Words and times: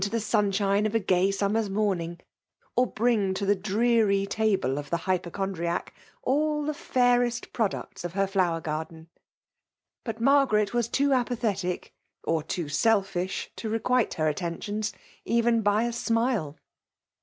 155 0.01 0.19
the 0.19 0.37
sunsliiiie 0.65 0.85
of 0.87 0.95
a 0.95 0.99
gay 0.99 1.29
summer^s 1.29 1.69
mornings 1.69 2.17
or 2.75 2.87
bring 2.87 3.35
to 3.35 3.45
the 3.45 3.53
dreary 3.55 4.25
table 4.25 4.79
of 4.79 4.89
the 4.89 4.97
hjrpochondriac 4.97 5.89
all 6.23 6.63
the 6.65 6.73
fairest 6.73 7.53
products 7.53 8.03
of 8.03 8.13
her 8.13 8.25
flower 8.25 8.59
garden. 8.59 9.09
But 10.03 10.19
Margaret 10.19 10.73
was 10.73 10.87
too 10.89 11.13
apathetic, 11.13 11.93
or 12.23 12.41
too 12.41 12.67
selfish, 12.67 13.51
to 13.57 13.69
requite 13.69 14.15
her 14.15 14.27
attentions, 14.27 14.91
even 15.23 15.61
by 15.61 15.83
a 15.83 15.93
smile. 15.93 16.57